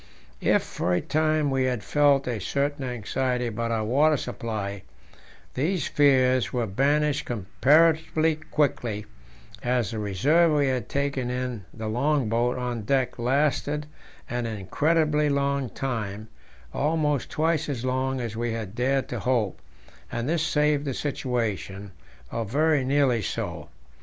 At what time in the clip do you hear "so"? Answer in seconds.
23.21-23.69